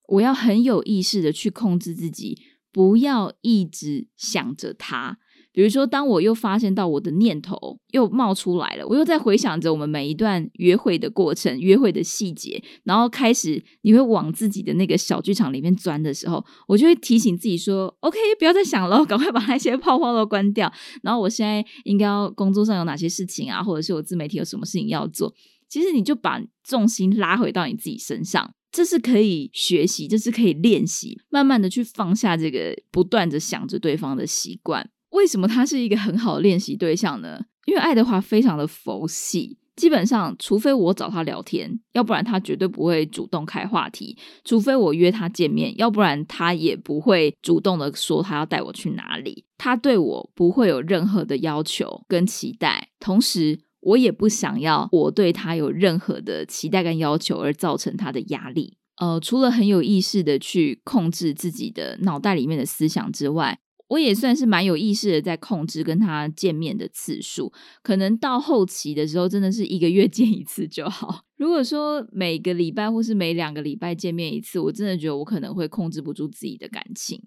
[0.08, 2.38] 我要很有意识的去控制自己，
[2.72, 5.18] 不要一直想着他。
[5.58, 25.34] 比如说，当我又发现到我的念头又冒出来了，我又在回想着我们每一段约会的过程、约会的细节，然后开始你会往自己的那个小剧场里面钻的时候，我就会提醒自己说：“OK，不要再想了， 赶快把那些泡泡都关掉。”然后我现在应该要工作上有哪些事情啊，或者是我自媒体有什么事情要做？
[25.68, 34.88] 其实你就把重心拉回到你自己身上，这是可以学习，这是可以练习，慢慢的去放下这个不断的想着对方的习惯。
[35.18, 37.40] 为什么他是一个很好的练习对象呢？
[37.66, 49.44] 因为爱德华非常的佛系，基本上除非我找他聊天，要不然他绝对不会主动开话题；除非我约他见面，要不然他也不会主动的说他要带我去哪里。
[49.58, 58.78] 他对我不会有任何的要求跟期待，同时我也不想要我对他有任何的期待跟要求而造成他的压力。
[58.96, 63.58] 呃，除了很有意识的去控制自己的脑袋里面的思想之外。
[63.88, 67.50] 我也算是蛮有意识的，在控制跟他见面的次数。
[67.82, 71.22] 可能到后期的时候，真的是一个月 见一次就好。
[71.36, 77.18] 如果说每个礼拜或是每两个礼拜见面一次，我真的觉得我可能会控制不住自己的感情。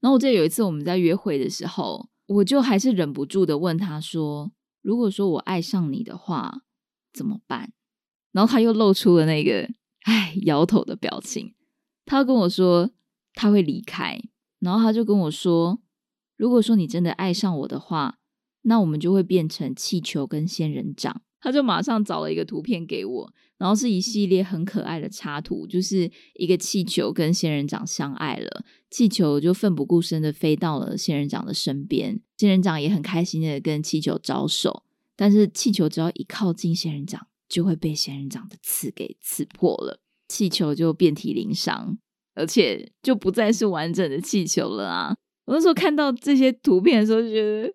[0.00, 6.60] 然后我记得有一次我们在约会的时候，我就还是忍不住的问他说：“如果说我爱上你的话，
[7.14, 7.72] 怎么办？”
[8.32, 9.66] 然后他又露出了那个
[10.04, 11.54] 唉摇头的表情。
[12.04, 12.90] 他跟我说
[13.32, 14.20] 他会离开，
[14.60, 15.80] 然后他就跟我说。
[16.36, 18.18] 如果说你真的爱上我的话，
[18.62, 21.22] 那我们就会变成气球跟仙人掌。
[21.38, 34.82] 他就马上找了一个图片给我，然后是一系列很可爱的插图，就是一个气球跟仙人掌相爱了，气球就奋不顾身的飞到了仙人掌的身边，仙人掌也很开心的跟气球招手，
[35.14, 41.96] 但是气球只要一靠近仙人掌，就会被仙人掌的刺给刺破了，气球就遍体鳞伤，
[42.34, 45.16] 而且就不再是完整的气球了啊！
[45.46, 47.72] 我那时候看到这些图片的时候，就觉得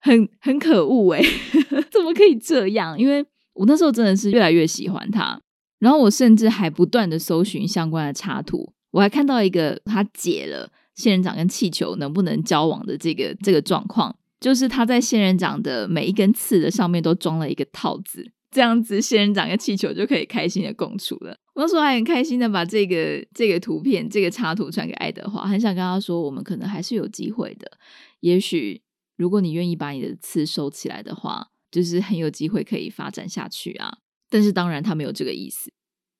[0.00, 1.22] 很很可恶哎，
[1.90, 2.98] 怎么可以这样？
[2.98, 5.40] 因为我那时候真的是越来越喜欢它，
[5.78, 14.14] 然后我甚至还不断的搜寻相关的插图，我还看到一个他解了仙人掌跟气球能不能交往的这个这个状况。
[14.40, 21.36] 就是他在仙人掌的每一根刺的上面都装了一个套子，这样子仙人掌跟气球就可以开心的共处了。
[21.54, 27.72] 我那时候还很开心的把这个这个图片、这个插图传给爱德华，很想跟他说，我们可能还是有机会的。
[28.20, 28.80] 也许
[29.16, 33.98] 如果你愿意把你的刺收起来的话，就是很有机会可以发展下去啊。
[34.30, 35.72] 但是当然他没有这个意思。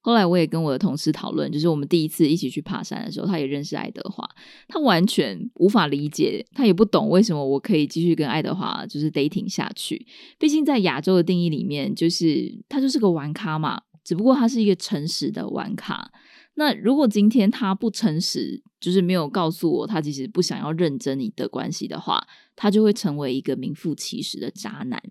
[0.04, 4.22] 后来我也跟我的同事讨论，就是我们第一次一起去爬山的时候，他也认识爱德华，
[4.68, 10.06] 他完全无法理解，他也不懂为什么我可以继续跟爱德华就是 dating 下去。
[10.38, 16.12] 毕竟在亚洲的定义里面，就是他就是个玩咖嘛，只不过他是一个诚实的玩咖。
[16.56, 22.22] 那如果今天他不诚实，就是没有告诉我他其实不想要认真你的关系的话，
[22.54, 25.02] 他就会成为一个名副其实的渣男。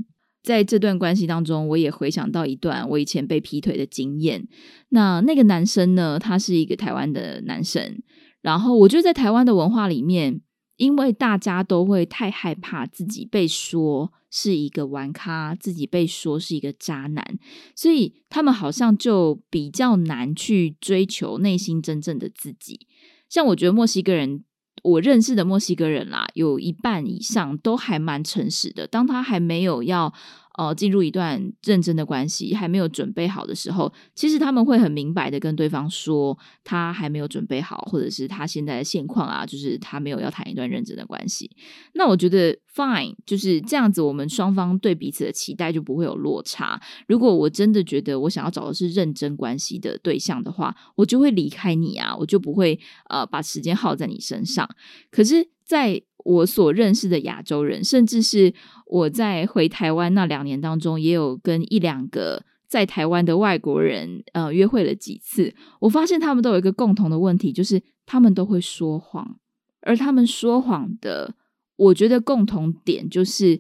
[0.44, 4.46] 在这段关系当中，我也回想到一段我以前被劈腿的经验。
[4.90, 8.04] 那那个男生呢，他是一个台湾的男生。
[8.42, 10.42] 然后我觉得在台湾的文化里面，
[10.76, 17.40] 因为大家都会太害怕自己被说是一个玩咖，自己被说是一个渣男，
[17.74, 22.86] 所以他们好像就比较难去追求内心真正的自己。
[23.30, 24.44] 像我觉得墨西哥人。
[24.82, 28.88] 我认识的墨西哥人啦，有一半以上都还蛮诚实的。
[28.88, 30.14] 当他还没有要。
[30.58, 41.50] 呃，进入一段认真的关系还没有准备好的时候，其实他们会很明白的跟对方说，他还没有准备好，或者是他现在的现况啊，就是他没有要谈一段认真的关系。
[41.94, 46.80] 那我觉得 fine，就是这样子，我们双方对彼此的期待就不会有落差。
[47.08, 54.70] 如果我真的觉得我想要找的是认真关系的对象的话，我就会离开你啊，我就不会呃把时间耗在你身上。
[55.10, 58.54] 可是，在我所认识的亚洲人，甚至是
[58.88, 65.54] 我在回台湾那两年当中，也有跟一两个在台湾的外国人呃约会了几次。
[65.82, 69.38] 我发现他们都有一个共同的问题，就是他们都会说谎。
[69.82, 71.36] 而他们说谎的，
[71.76, 73.60] 我觉得共同点就是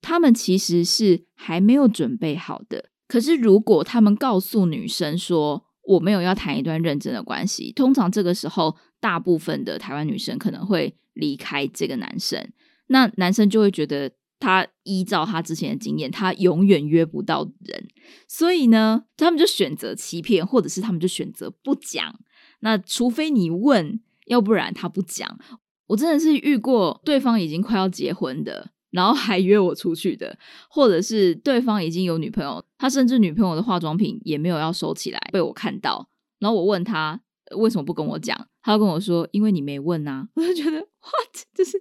[0.00, 2.90] 他们其实是还没有准备好的。
[3.08, 10.94] 可是如果他们告诉女生说我没有要谈一段认真的关系，通常这个时候大部分的台湾女生可能会。
[11.16, 12.52] 离开这个男生，
[12.88, 17.88] 那男生就会觉得他依照他之前的经验，他永远约不到人，
[18.28, 22.20] 所以呢，他们就选择欺骗，或者是他们就选择不讲。
[22.60, 25.38] 那除非你问，要不然他不讲。
[25.86, 37.22] 我真的是遇过对方已经快要结婚的，然后还约我出去的，或者是对方已经有女朋友，他甚至女朋友的化妆品也没有要收起来，被我看到，然后我问他。
[37.54, 38.36] 为什么不跟我讲？
[38.60, 40.26] 他跟我说：“因为你没问啊。
[40.34, 41.44] ”我就觉得，what？
[41.54, 41.80] 就是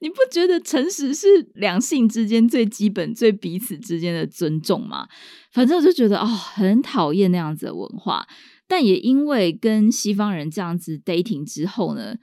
[0.00, 5.08] 你不觉得诚实是两性之间最基本、最彼此之间的尊重吗？
[5.52, 8.26] 反正我就觉得哦，很讨厌那样子的文化。
[8.66, 12.16] 但也因为跟西方人这样子 dating 之后呢，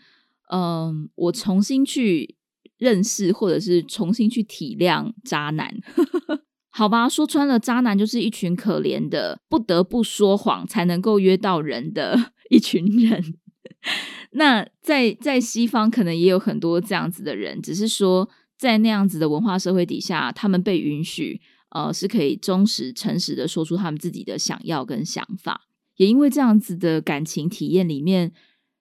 [0.52, 2.36] 嗯，我重新去
[2.78, 5.74] 认识，或者是重新去体谅渣男。
[6.74, 12.32] 好吧，说穿了，渣男就是一群可怜的，不得不说谎才能够约到人的。
[12.50, 13.22] 一群人，
[14.32, 25.68] 那在在西方可能也有很多这样子的人，只是说在那样子的文化社会底下，他们被允许，呃，是可以忠实、诚实的说出他们自己的想要跟想法。
[25.98, 28.32] 也因为这样子的感情体验里面，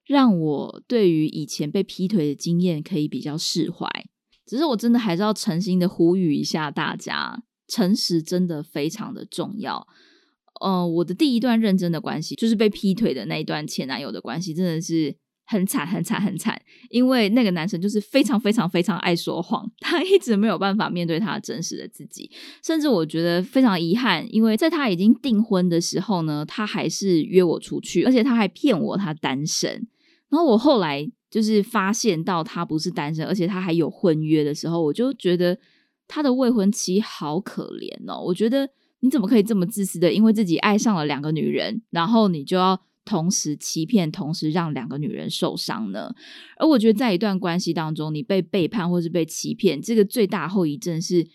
[0.06, 3.88] 让我对于以前被劈腿的经验可以比较释怀。
[4.46, 9.86] 只是我真的还是要诚心的呼吁一下大家，诚实真的非常的重要。
[10.60, 15.14] 呃，我的第一段认真的关系就是被劈腿的那一段前男友的关系，真的是
[15.46, 16.60] 很惨很惨很惨。
[16.90, 22.30] 因为那个男生就是非常非常非常爱说谎， 他一直没有办法面对他真实的自己，
[22.62, 29.86] 甚至我觉得非常遗憾，因为在他已经订婚的时候呢，他还是约我出去，而且他还骗我他单身。
[30.28, 35.58] 然后我后来就是发现到他不是单身，而且他还有婚约的时候，我就觉得
[36.06, 38.68] 他的未婚妻好可怜哦，我觉得。
[39.00, 40.12] 你怎么可以这么自私的？
[40.12, 46.14] 因为自己爱上了两个女人，然后你就要同时欺骗，同时让两个女人受伤呢？
[46.58, 51.26] 而我觉得，在一段关系当中，你被背叛或是被欺骗，这个最大后遗症是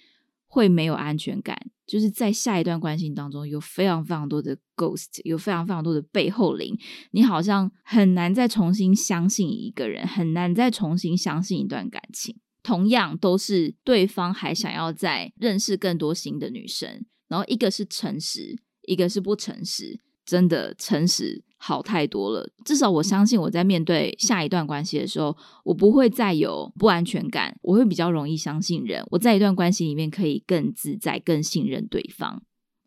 [0.48, 1.58] 会没有安全感。
[1.88, 6.76] 就是在下一段关系当中，有非常非常多的 ghost，有非常非常多的背后灵，
[7.12, 12.36] 你好像很难再重新相信一个人，很难再重新相信一段感情。
[12.64, 17.06] 同样，都是对方还想要再认识更多新的女生。
[17.36, 20.00] 然后一个是诚实，一个是不诚实。
[20.26, 29.06] 真的诚实好太多了，至少我相信我在面对下一段关系的时候，我不会再有不安全感，我会比较容易相信人。
[29.12, 32.42] 我在一段关系里面可以更自在、更信任对方。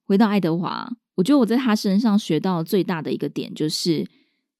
[0.04, 4.04] 回到爱德华，我觉得我在他身上学到最大的一个点就是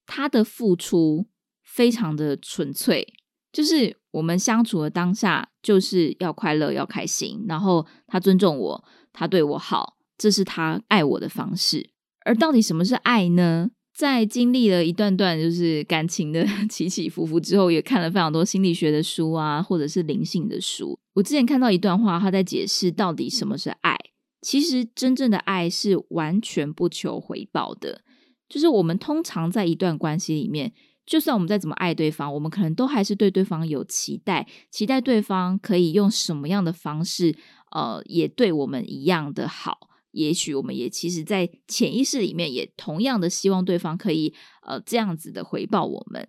[0.06, 1.26] 他的付出
[1.64, 3.04] 非常的纯粹，
[3.50, 8.84] 就是我们相处的当下就是要快乐、要开心，然后他尊重我，
[9.18, 11.90] 他对我好，这是他爱我的方式。
[12.24, 13.70] 而到底什么是爱呢？
[13.92, 20.96] 在经历了一段段就是感情的 起起伏伏之后，也看了非常多心理学的书啊，或者是灵性的书。
[21.14, 23.98] 我之前看到一段话，他在解释到底什么是爱。
[24.40, 28.02] 其实真正的爱是完全不求回报的，
[28.48, 30.72] 就是我们通常在一段关系里面，
[31.04, 37.36] 就算我们再怎么爱对方，我们可能都还是对对方有期待，期待对方可以用什么样的方式，
[37.70, 39.88] 呃，也对我们一样的好。
[40.12, 46.26] 也许我们也其实，在潜意识里面也同样的希望对方可以呃这样子的回报我们，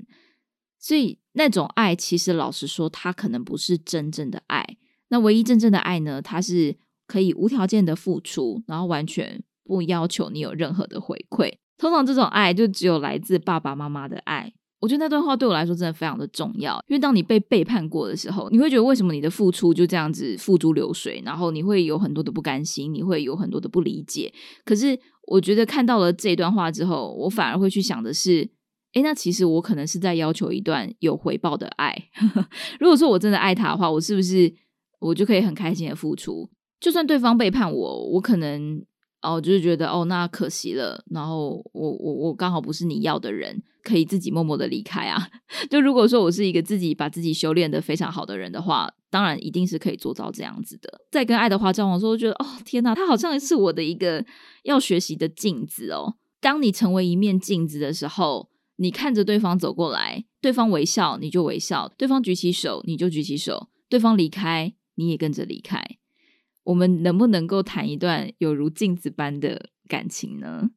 [0.77, 4.77] 所以那种爱其实老实说，它可能不是真正的爱。
[5.07, 6.77] 那唯一真正的爱呢，它是
[7.07, 11.53] 可以无条件的付出，然后完全不要求你有任何的回馈。
[11.77, 14.53] 通常这种爱就只有来自爸爸妈妈的爱。
[14.79, 24.33] 我觉得那段话对我来说真的非常的重要，因为当你被背叛过的时候，你会觉得为什么你的付出就这样子付诸流水，然后你会有很多的不甘心，你会有很多的不理解。
[24.63, 28.49] 可是我觉得看到了这段话之后，我反而会去想的是，
[28.93, 31.95] 诶，那其实我可能是在要求一段有回报的爱。
[32.79, 34.53] 如果说我真的爱他的话，我是不是
[34.99, 36.49] 我就可以很开心的付出？
[36.79, 38.85] 就算对方背叛我，我可能。
[39.21, 41.03] 哦，就是觉得哦，那可惜了。
[41.11, 45.27] 然后我我我刚好不是你要的人，可以自己默默的离开啊。
[45.69, 51.01] 就如果说我是一个自己把自己修炼的非常好的人的话，当然一定是可以做到这样子的。
[51.11, 54.25] 在跟爱德华交往的时候，觉得哦天哪，他好像是我的一个
[54.63, 56.15] 要学习的镜子哦。
[56.39, 65.83] 当你成为一面镜子的时候，你看着对方走过来，对方微笑你就微笑，对方举起手你就举起手，对方离开你也跟着离开。
[66.69, 70.69] 我们能不能够谈一段有如镜子般的感情呢？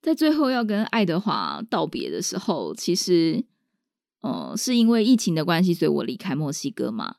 [0.00, 3.44] 在最后要跟爱德华道别的时候，其实，
[4.22, 7.16] 呃，是因为疫情的关系，所以我离开墨西哥嘛。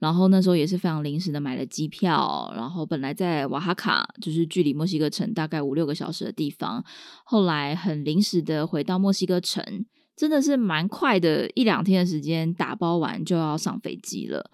[0.00, 6.84] 然后那时候也是非常临时的买了机票，然后本来在瓦哈卡，就是距离墨西哥城大概五六个小时的地方，
[7.24, 9.84] 后来很临时的回到墨西哥城，
[10.16, 14.50] 真的是蛮快的，一两天的时间打包完就要上飞机了。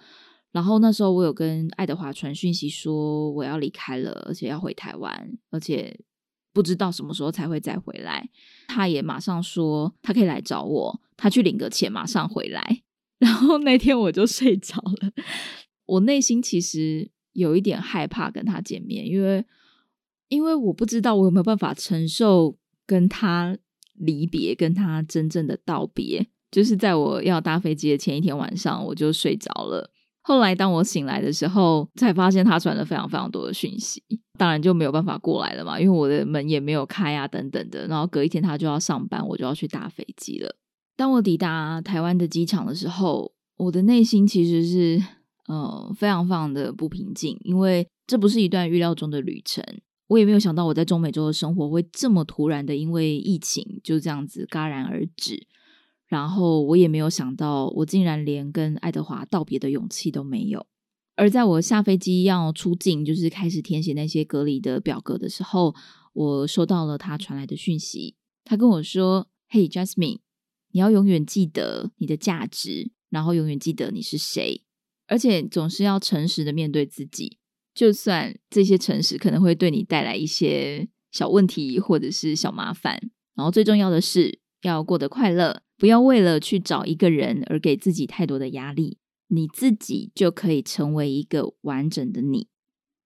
[0.57, 6.01] 然后那时候我有跟爱德华传讯息说我要离开了，而且要回台湾，而且
[6.55, 8.27] 不知道什么时候才会再回来。
[8.67, 12.81] 他也马上说他可以来找我，他去领个钱马上回来。
[13.21, 15.13] 然后那天我就睡着了，
[15.85, 19.45] 我内心其实有一点害怕跟他见面，因为
[20.29, 23.59] 因为我不知道我有没有办法承受跟他
[23.93, 26.27] 离别，跟他真正的道别。
[26.51, 29.91] 就是在我要搭飞机的前一天晚上，我就睡着了。
[30.29, 34.03] 后来，当我醒来的时候，才发现他传了非常非常多的讯息，
[34.37, 37.87] 当然就没有办法过来了嘛，因为我的门也没有开啊，等等的。
[37.87, 40.57] 然后隔一天他就要上班，我就要去搭飞机了。
[40.97, 45.01] 当我抵达台湾的机场的时候，我的内心其实是
[45.47, 49.65] 呃非常非常的不平静，因为这不是一段预料中的旅程，
[50.09, 55.47] 我也没有想到我在中美洲的生活会这么突然的，因为疫情就这样子戛然而止。
[56.09, 60.67] 然后我也没有想到，我竟然连跟爱德华道别的勇气都没有。
[61.17, 65.75] 而在我下飞机要出境，就是开始填写那些隔离的表格的时候，
[66.13, 68.17] 我收到了他传来的讯息。
[68.45, 70.21] 他跟我说：“嘿，Jasmine，
[70.73, 74.63] 你要永远记得你的价值，然后永远记得你是谁，
[75.09, 77.39] 而且总是要诚实的面对自己，
[77.75, 83.11] 就算这些诚实可能会对你带来一些小问题或者是小麻烦。
[83.35, 88.99] 然后最重要的是要过得快乐。”不要为了去找一个人而给自己太多的压力，
[89.29, 92.49] 你自己就可以成为一个完整的你。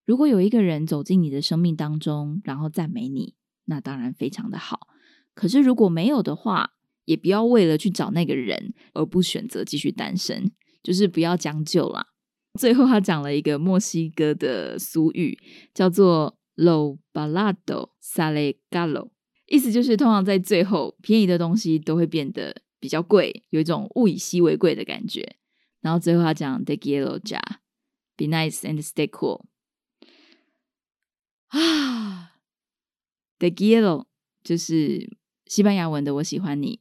[0.05, 4.87] 如果有一个人走进你的生命当中，然后赞美你，那当然非常的好。
[5.33, 6.71] 可是如果没有的话，
[7.05, 10.51] 也不要为了去找那个人而不选择继续单身，
[10.83, 12.07] 就是不要将就啦。
[12.59, 15.37] 最后他讲了一个墨西哥的俗语，
[15.73, 19.09] 叫做 “lo balado sale galo”。
[19.51, 25.35] 意思就是，通常在最后，便宜的东西都会变得比较贵，有一种物以稀为贵的感觉。
[25.81, 29.43] 然后最后他讲 “de quiero ya”，be nice and stay cool。
[31.47, 32.37] 啊
[33.37, 34.05] ，de quiero
[34.41, 36.79] 就是西班牙文的“我喜欢你”，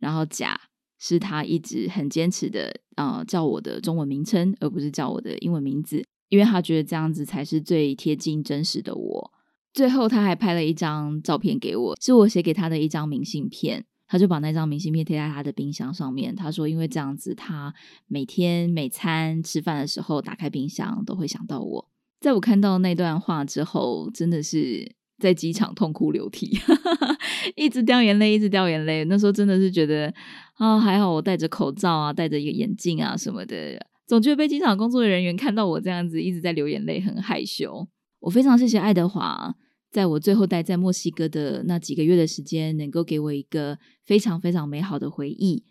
[0.00, 0.60] 然后“假”
[0.98, 6.04] 是他一直很坚持的，呃，叫我的中文名称，而不是叫我的英文名字。
[6.30, 9.32] 因为他觉得这样子才是最贴近真实的我。
[9.78, 13.84] 最后，他还拍了一张照片给我，是我写给他的一张明信片。
[14.08, 16.34] 他就把那张明信片贴在他的冰箱上面。
[16.34, 17.72] 他说：“因为这样子，他
[18.08, 21.88] 每天每餐吃饭的时候打开冰箱都会想到我。”
[22.20, 26.58] 在我看到那段话之后，真的是在机场痛哭流涕，
[27.54, 29.04] 一直掉眼泪，一直掉眼泪。
[29.04, 30.12] 那时候真的是觉得
[30.54, 37.86] 啊，还好我戴着口罩啊，戴着一个眼镜啊什么的，总觉得被机场工作人员看到我这样子一直在流眼泪，很害羞。
[38.20, 39.54] 我非常谢谢爱德华。
[39.90, 45.64] 在我最后待在墨西哥的那几个月的时间，能够给我一个非常非常美好的回忆。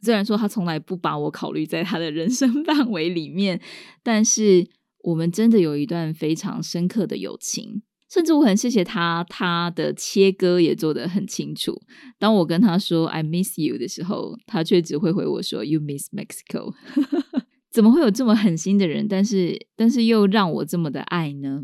[0.00, 3.60] 虽然说他从来不把我考虑在他的人生 范围里面，
[4.02, 4.68] 但是
[5.04, 7.82] 我们真的有一段非常深刻的友情。
[8.12, 11.80] 甚至我很谢谢他，他的切割也做得很清楚。
[12.16, 16.74] 当我跟他说 “I miss you” 的时候，他却只会回我说 “You miss Mexico”。
[17.72, 19.08] 怎么会有这么狠心的人？
[19.08, 21.62] 但是，但是又让我这么的爱呢？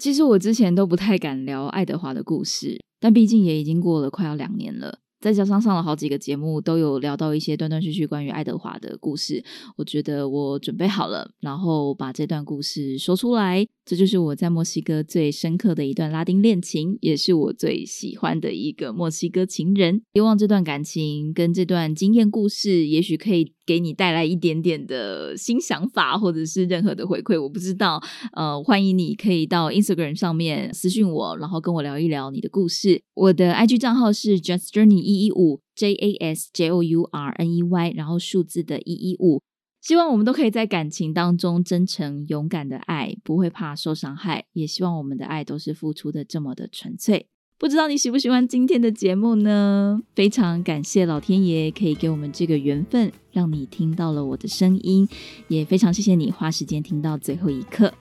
[0.00, 9.44] 其实我之前都不太敢聊爱德华的故事，但毕竟也已经过了快要两年了，再加上上了好几个节目，都有聊到一些断断续续关于爱德华的故事。
[9.76, 13.66] 我觉得我准备好了，然后把这段故事说出来。
[13.84, 20.02] 这就是我在墨西哥最深刻的一段拉丁恋情，也是我最喜欢的一个墨西哥情人。
[20.14, 27.40] 希望这段感情跟这段经验故事，也许可以给你带来一点点的新想法，或者是任何的回馈。
[27.42, 28.00] 我不知道，
[28.32, 33.02] 呃，欢迎你可以到 Instagram 上面私信我，然后跟我聊一聊你的故事。
[33.14, 39.40] 我的 IG 账号是 Just Journey 一一五 J A S J O U R N E Y，然后数字的一一五。
[39.80, 44.44] 希望我们都可以在感情当中真诚勇敢的爱，不会怕受伤害。
[44.52, 47.26] 也希望我们的爱都是付出的这么的纯粹。
[47.58, 50.00] 不知道你喜不喜欢今天的节目呢？
[50.14, 55.08] 非常感谢老天爷可以给我们这个缘分，让你听到了我的声音。
[55.48, 57.92] 也非常谢谢你花时间听到最后一刻。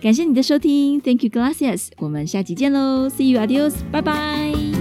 [0.00, 1.88] 感谢你的收听，Thank you, gracias。
[1.98, 4.73] 我们下集见喽，See you, adios，拜拜。